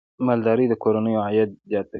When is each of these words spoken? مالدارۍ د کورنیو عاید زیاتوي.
مالدارۍ 0.25 0.65
د 0.69 0.73
کورنیو 0.83 1.23
عاید 1.25 1.49
زیاتوي. 1.71 1.89